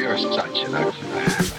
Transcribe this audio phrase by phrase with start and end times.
[0.00, 1.54] You're such an outlier.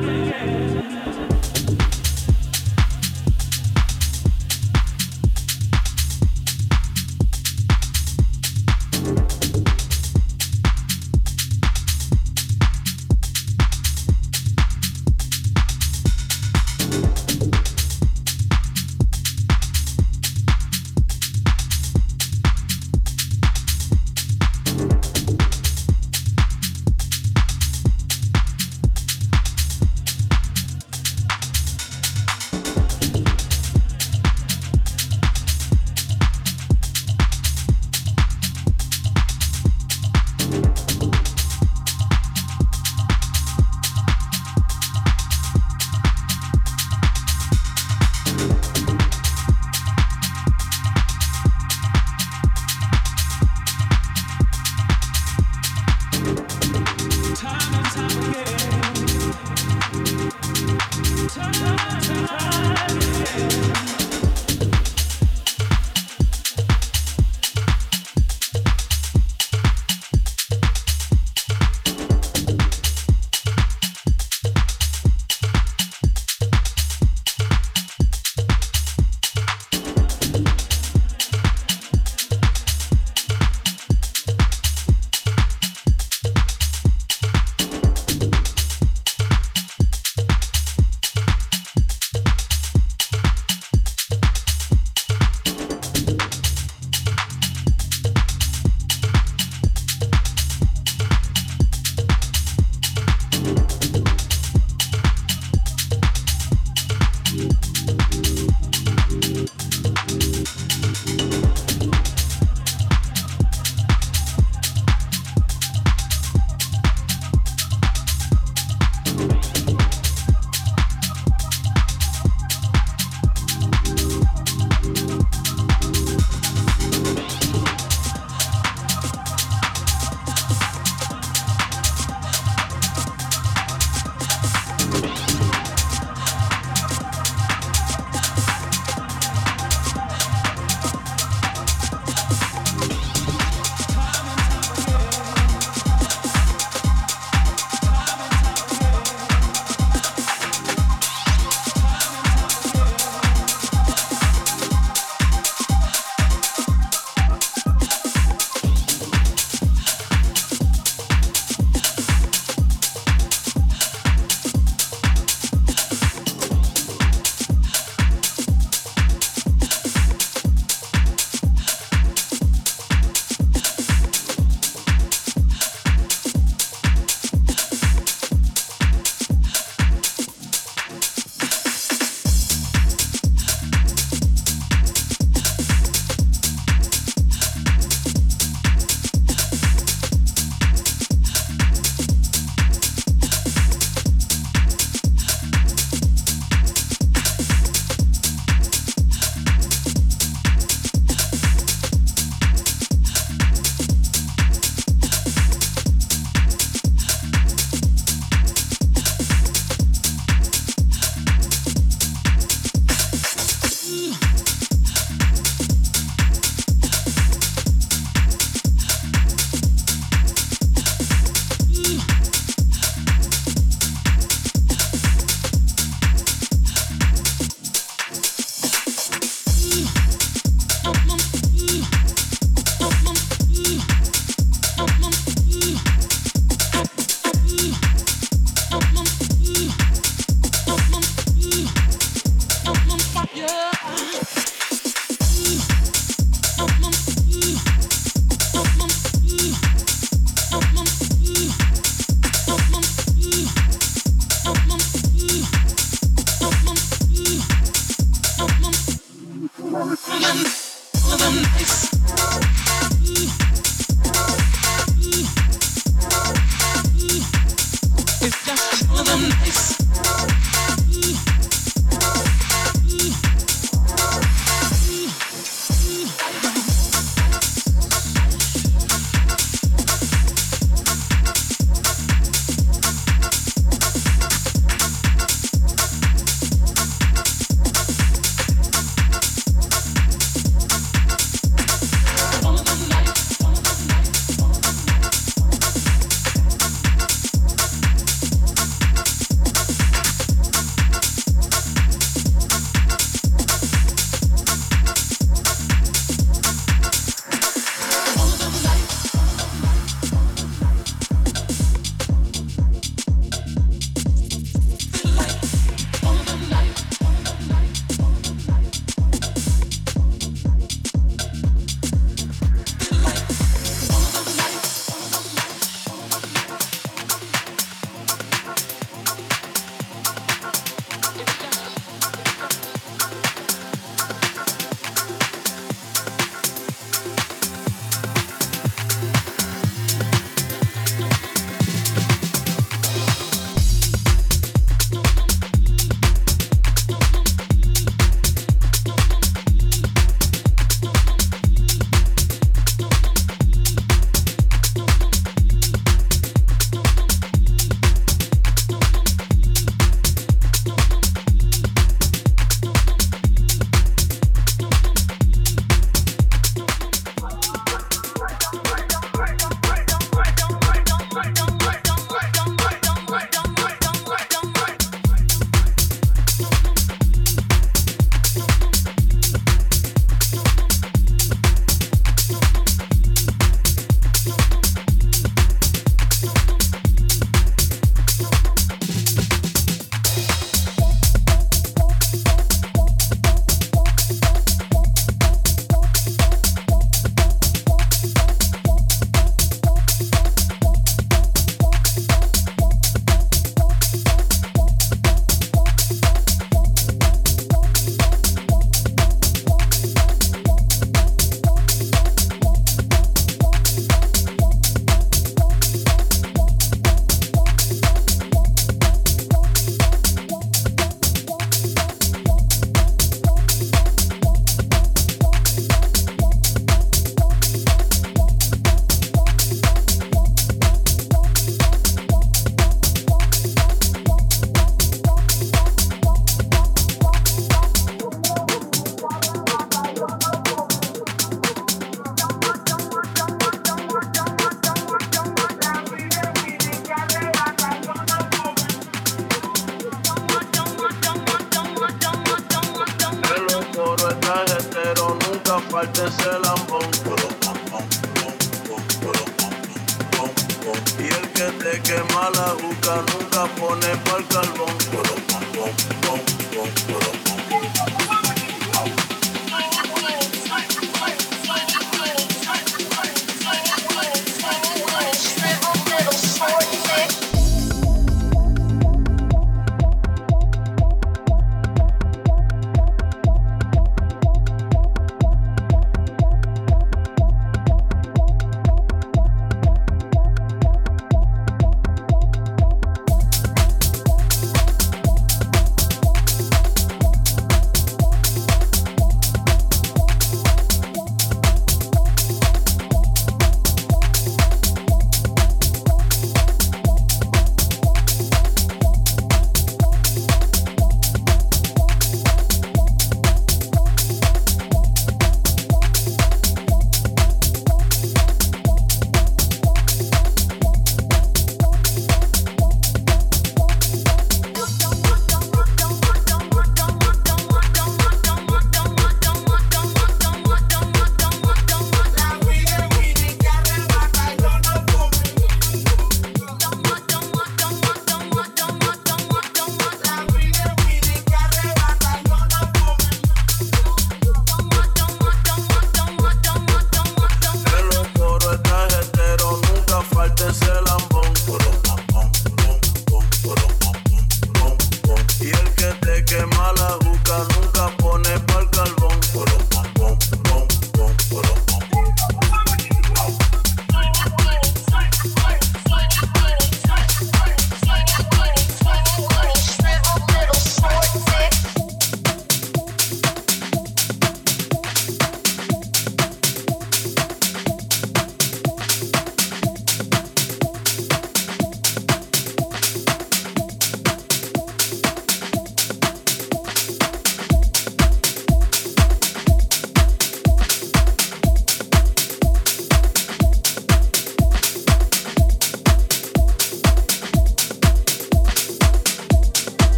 [0.00, 1.03] again.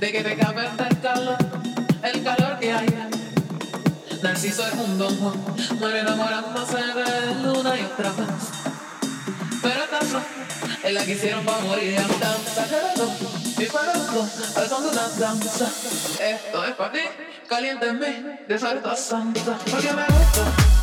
[0.00, 1.36] de que te a el calor,
[2.04, 2.86] el calor que hay.
[4.22, 5.40] Narciso es un don Juan,
[5.80, 8.28] muere enamorándose de una y otra vez.
[9.62, 10.22] Pero esta no,
[10.88, 11.96] es la que hicieron para morir.
[11.96, 12.66] Danza,
[13.58, 15.66] y para al son de una danza.
[16.20, 17.00] Esto es para ti,
[17.48, 18.94] caliente en mí, de santa,
[19.70, 20.77] porque me gusta.